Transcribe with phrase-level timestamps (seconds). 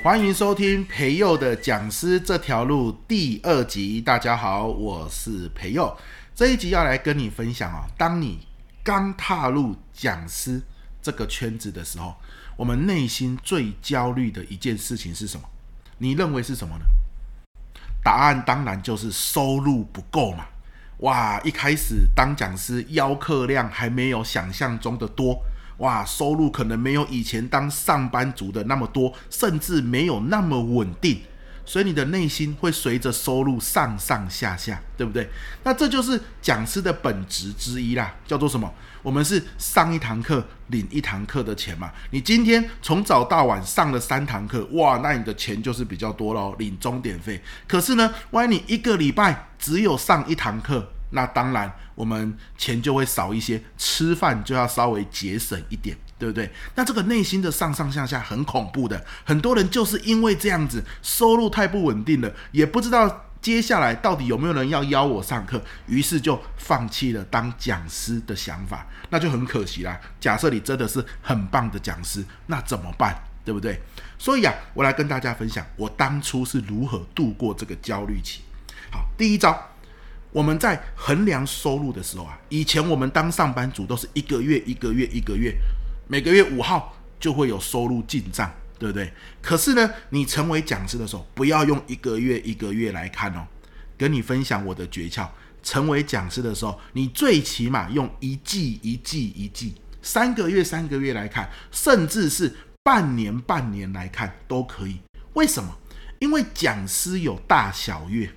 [0.00, 4.00] 欢迎收听培祐的讲师这条路第二集。
[4.00, 5.96] 大家好，我是培祐。
[6.36, 8.46] 这一集要来跟你分享啊，当你
[8.84, 10.62] 刚踏入讲师
[11.02, 12.14] 这个圈子的时候，
[12.56, 15.48] 我们内心最焦虑的一件事情是什么？
[15.98, 16.84] 你认为是什么呢？
[18.04, 20.46] 答案当然就是收入不够嘛。
[20.98, 25.42] 哇，一开始当讲师，邀客量还没有想象中的多。
[25.78, 31.20] 哇，收入可能没有以前当上班族的那么多，甚至没有那么稳定，
[31.64, 35.28] 所以你的内心会随着收入上上下下，对不对？
[35.62, 38.72] 那这就是讲师的本质之一啦，叫做什么？
[39.00, 41.92] 我们是上一堂课领一堂课的钱嘛。
[42.10, 47.40] 你今天从早到晚上了三堂课，哇，那你的钱就是比较多咯，领钟点费。
[47.68, 56.50] 可是呢，万一你一个礼拜只有上一堂课，那当然，我们钱就会少一些，吃饭就要稍微节省一点，对不对？
[56.74, 69.98] 那这个内心的上上下下很恐怖的，很多人就是因为这样子，收入太不稳定了，也不知道接下来到底有没有人要邀我上课，于是就放弃了当讲师的想法，那就很可惜啦。
[70.20, 73.16] 假设你真的是很棒的讲师，那怎么办？
[73.44, 73.80] 对不对？
[74.18, 78.42] 所以啊，我来跟大家分享我当初是如何度过这个焦虑期。
[78.90, 79.58] 好，第一招。
[80.30, 85.54] 我们在衡量收入的时候啊，以前我们当上班族都是一个月一个月一个月，
[86.06, 89.12] 每个月五号就会有收入进账，对不对？
[89.40, 93.46] 可是呢，你成为讲师的时候，不要用一个月一个月来看哦。
[93.96, 95.26] 跟你分享我的诀窍，
[95.62, 105.00] 成为讲师的时候，你最起码用一季一季一季，三个月三个月来看，甚至是半年半年来看都可以。
[105.32, 105.76] 为什么？
[106.20, 108.30] 因为讲师有大小月。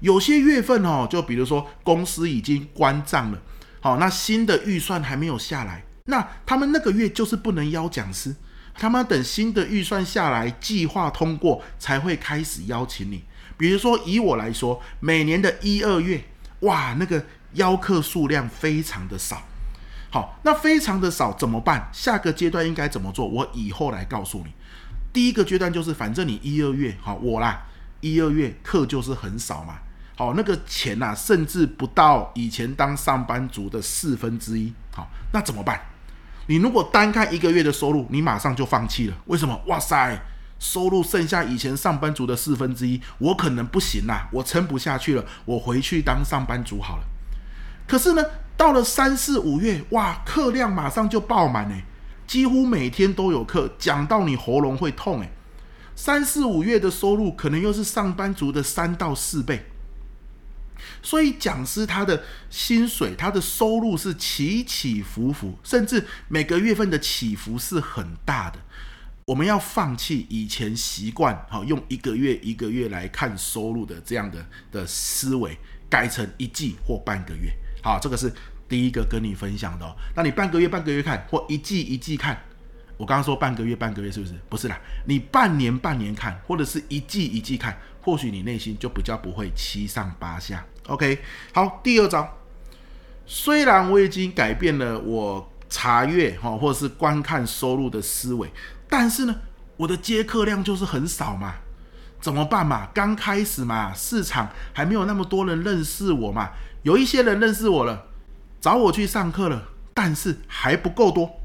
[0.00, 3.38] 有些月份哦，就比如说公司已经关账了，
[3.80, 8.34] 好，那新的预算还没有下来，那他们那个月就是不能邀讲师，
[8.74, 13.24] 他们等新的预算下来，计划通过才会开始邀请你。
[13.56, 16.22] 比如说以我来说，每年的一二月，
[16.60, 19.42] 哇，那个邀课数量非常的少，
[20.10, 21.88] 好，那非常的少怎么办？
[21.90, 23.26] 下个阶段应该怎么做？
[23.26, 24.52] 我以后来告诉你。
[25.10, 27.64] 第一个阶段就是，反正你一二月，好，我啦，
[28.02, 29.78] 一二月课就是很少嘛。
[30.16, 34.72] 好，那个钱呐、啊，甚至不到以前当上班族的四分之一。
[34.90, 35.78] 好，那怎么办？
[36.46, 39.16] 你如果单看一个月的收入，你马上就放弃了。
[39.26, 39.60] 为什么？
[39.66, 40.18] 哇塞，
[40.58, 47.02] 收入剩下以前上班族的四分之一，我可能不行啦，我撑不下去了，我回去当上班族好了。
[47.86, 48.24] 可是呢，
[48.56, 51.84] 到了三四五月，哇，课量马上就爆满诶，
[52.26, 55.30] 几乎每天都有课，讲到你喉咙会痛诶。
[55.94, 59.66] 三四五月的收入可能又是上班族的三到四倍。
[61.02, 68.58] 所以讲师他的薪水、他的收入是起起伏伏，甚至每个月份的起伏是很大的。
[69.26, 75.58] 我们要放弃以前习惯，好用一个月一个月来看收入的这样的的思维，
[75.90, 77.52] 改成一季或半个月。
[77.82, 78.32] 好，这个是
[78.68, 79.96] 第一个跟你分享的哦。
[80.14, 82.40] 那你半个月半个月看，或一季一季看。
[82.96, 84.34] 我刚刚说半个月半个月是不是？
[84.48, 90.64] 不是啦，你半年半年看，或者是一季一季看，或许你内心就比较不会七上八下。
[90.86, 91.18] OK，
[91.52, 92.38] 好，第二招，
[93.26, 98.50] 虽然我已经改变了我查阅哈或者是观看收入的思维，
[98.88, 99.34] 但是呢，
[99.76, 101.56] 我的接客量就是很少嘛，
[102.20, 102.88] 怎么办嘛？
[102.94, 106.50] 刚开始嘛，市场还没有那么多人认识我嘛，
[106.82, 108.06] 有一些人认识我了，
[108.60, 111.40] 找我去上课了，但是还不够多，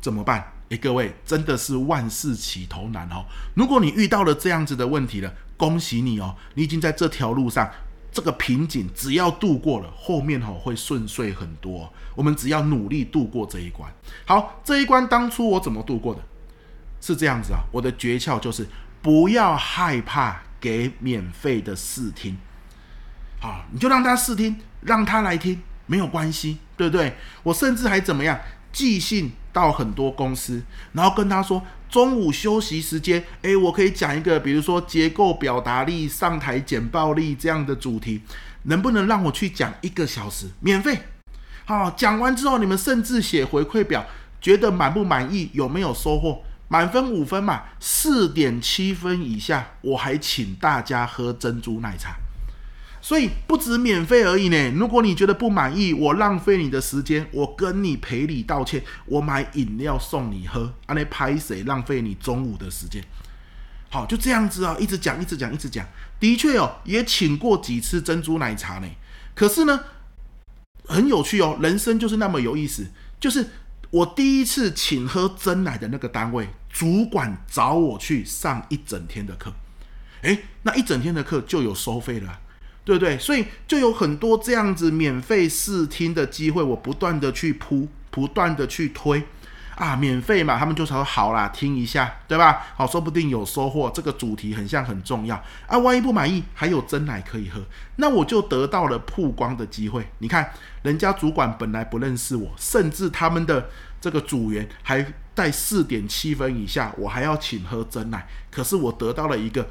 [0.00, 0.52] 怎么办？
[0.70, 3.24] 诶，各位，真的是万事起头难哦。
[3.54, 7.70] 如果你遇到了这样子的问题了，恭喜你哦，你已经在这条路上，
[8.12, 11.90] 这个瓶颈只要度过了，后面哦会顺遂很多。
[12.14, 13.90] 我们只要努力度过这一关。
[14.26, 16.20] 好，这一关当初我怎么度过的？
[17.00, 18.66] 是这样子啊，我的诀窍就是
[19.00, 22.36] 不要害怕给免费的试听。
[23.40, 27.14] 好，你就让他试听，让他来听，没有关系，对不对？
[27.44, 28.38] 我甚至还怎么样？
[28.70, 30.62] 寄信到很多公司，
[30.92, 38.22] 然后跟他说，中午休息时间，诶，我可以讲一个，比如说结构表达力、上台简报力这样的主题，
[38.64, 40.98] 能不能让我去讲一个小时，免费？
[41.64, 44.06] 好，讲完之后，你们甚至写回馈表，
[44.40, 46.42] 觉得满不满意，有没有收获？
[46.68, 52.16] 满分五分嘛，四点七分以下，我还请大家喝珍珠奶茶。
[53.08, 54.70] 所以不止免费而已呢。
[54.72, 63.02] 如果你觉得不满意，我浪费你的时间，我跟你赔礼道歉，我买饮料送你喝，啊，那拍谁浪费你中午的时间？
[63.88, 65.86] 好，就这样子啊，一直讲，一直讲，一直讲。
[66.20, 68.86] 的确哦，也请过几次珍珠奶茶呢。
[69.34, 69.84] 可是呢，
[70.84, 72.88] 很有趣哦，人生就是那么有意思。
[73.18, 73.48] 就是
[73.88, 79.54] 我第一次请喝珍奶的那个单位，主管找我去上一整天的课，
[80.20, 82.40] 诶，那一整天的课就有收费了，
[82.88, 83.18] 对不对？
[83.18, 89.22] 所以就有很多这样子免费试听的机会，我不断的去铺，不断的去推。
[89.74, 92.64] 啊，免费嘛，他们就说好啦，听一下，对吧？
[92.74, 93.90] 好，说不定有收获。
[93.94, 95.36] 这个主题很像很重要
[95.66, 97.62] 啊，万一不满意，还有真奶可以喝，
[97.96, 100.08] 那我就得到了曝光的机会。
[100.18, 100.50] 你看，
[100.82, 103.68] 人家主管本来不认识我，甚至他们的
[104.00, 108.26] 这个组员还在四点七分以下，我还要请喝真奶。
[108.50, 109.68] 可是我得到了一个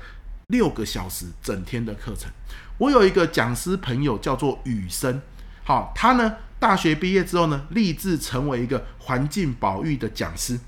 [0.47, 2.31] 六个小时整天的课程。
[2.77, 5.21] 我有一个讲师朋友叫做雨生，
[5.63, 6.37] 好，他呢。
[6.59, 10.59] 大学毕业之后呢，立志成为一个环境保育的讲师。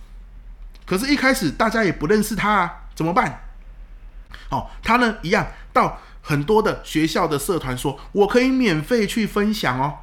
[0.85, 3.41] 可是，一开始大家也不认识他啊，怎么办？
[4.51, 9.97] 哦，他呢一样到很多的学校的社团说，我可以免费去分享哦。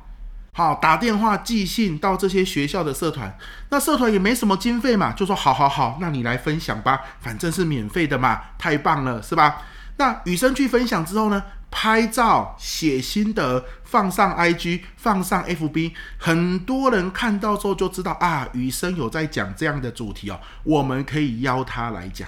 [0.56, 3.36] 好，打电话寄信到这些学校的社团，
[3.68, 9.60] 那社团也没什么经费嘛，就说好好好，那你来分享吧，反正是免费的嘛，太棒了，是吧？
[9.98, 22.26] 那雨生去分享之后呢，拍照、写心得，放上 IG，放上 FB，很多人看到之后就知道啊，雨生有在讲这样的主题哦，我们可以邀他来讲，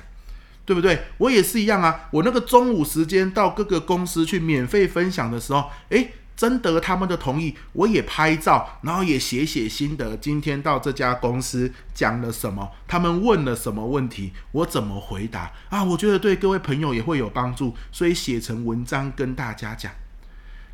[0.66, 1.04] 对不对？
[1.16, 6.12] 我也是一样啊，我那个中午时间到各个公司去免费分享的时候，诶。
[6.38, 10.17] 征得他们的同意，我也拍照，然后也写写心得。
[10.19, 12.70] 今天到这家公司讲了什么？
[12.87, 14.32] 他们问了什么问题？
[14.52, 15.50] 我怎么回答？
[15.69, 19.90] 啊，我觉得对各位朋友也会有帮助，所以写成文章跟大家讲。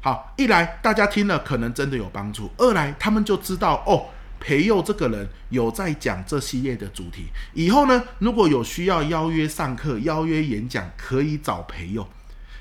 [0.02, 4.08] 好，一来大家听了可能真的有帮助；二来他们就知道哦，
[4.38, 7.28] 培佑这个人有在讲这系列的主题。
[7.54, 12.06] 以后呢，如果有需要邀约上课、邀约演讲，可以找培佑。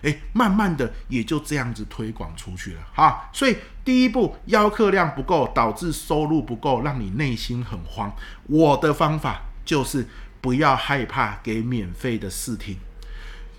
[0.03, 3.29] 诶，慢慢的也就这样子推广出去了哈。
[3.33, 8.13] 所以第一步，邀客量不够，导致收入不够，让你内心很慌。
[8.47, 10.07] 我的方法就是
[10.39, 12.77] 不要害怕给免费的试听，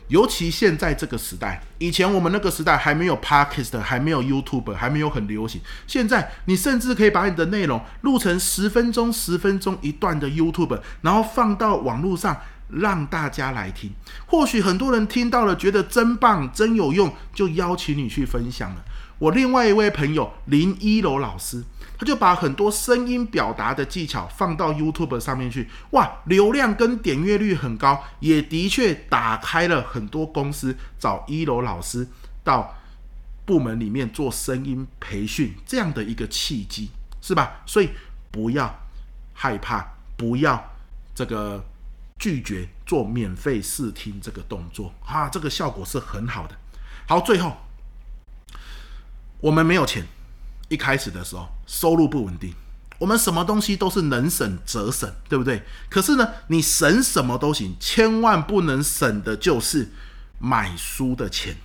[0.08, 5.61] 尤其现在这个时代，以前我们那个时代还没有 Podcast，还没有 YouTube，还没有很流行。
[5.87, 12.38] 现在你甚至可以把你的内容录成十分钟、十分钟一段的 YouTube，然后放到网络上。
[12.69, 13.93] 让大家来听，
[14.26, 18.84] 或许很多人听到了，觉得真棒、真有用，就邀请你去分享了。
[19.19, 21.62] 我另外一位朋友林一楼老师，
[21.96, 32.08] 他就把很多声音表达的技巧放到 YouTube 上面去，哇，流量跟点阅率很高，也的确打开了很多公司找一楼老师
[32.43, 32.75] 到
[33.44, 36.90] 部门里面做声音培训这样的一个契机，
[37.20, 37.60] 是吧？
[37.67, 37.90] 所以
[38.32, 38.75] 不要
[39.32, 39.87] 害怕，
[40.17, 40.72] 不要
[41.14, 41.64] 这个。
[42.25, 46.56] 拒绝做免费试听这个动作，哈，这个效果是很好的。
[47.06, 47.55] 好，最后
[49.43, 50.06] 我们没有钱，
[50.71, 52.55] 一开始的时候收入不稳定，
[52.99, 55.65] 我们什么东西都是能省则省，对不对？
[55.91, 59.91] 可是呢，你省什么都行，千万不能省的就是
[60.38, 61.59] 买书的钱。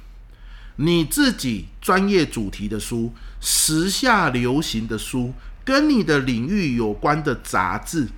[0.75, 5.33] 你自己专业主题的书、时下流行的书、
[5.63, 8.09] 跟你的领域有关的杂志。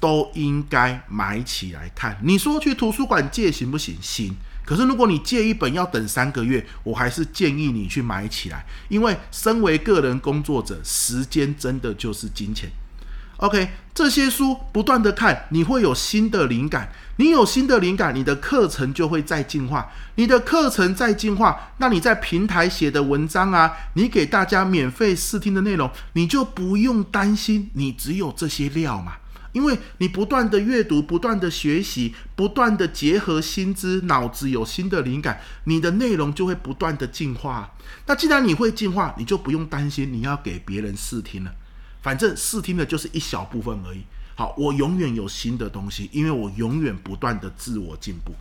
[0.00, 2.18] 都应该买起来看。
[2.22, 3.96] 你说去图书馆借行不行？
[4.00, 4.34] 行。
[4.64, 12.70] 可是如果你借一本要等三个月，我还是建议你去买起来，因为身为个人工作者，时间真的就是金钱。
[13.38, 16.92] OK，这些书不断的看，你会有新的灵感。
[17.16, 19.90] 你有新的灵感，你的课程就会再进化。
[20.16, 29.14] 你的课程再进化，那你在平台写的文章啊，你给大家免费试听的内容，你就不用担心，你只有这些料嘛。
[29.52, 37.74] 因为你不断的阅读，不断的学习，不断的结合新知，脑子有新的灵感，你的内容就会不断的进化。
[38.06, 41.52] 那既然你会进化，你就不用担心你要给别人试听了，
[42.02, 44.02] 反正试听的就是一小部分而已。
[44.36, 48.32] 好，我永远有新的东西，因为我永远不断的自我进步。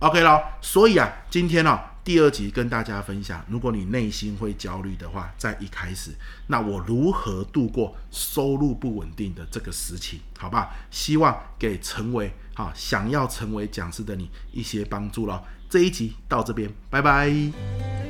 [0.00, 1.93] OK 了，所以啊，今天呢、啊。
[2.04, 6.10] 第二集跟大家分享，如果你内心会焦虑的话，在一开始，
[6.48, 10.76] 那我如何度过收入不稳定的这个时期，好吧？
[10.90, 15.42] 希望给成为啊想要成为讲师的你一些帮助了。
[15.70, 18.03] 这一集到这边，拜拜。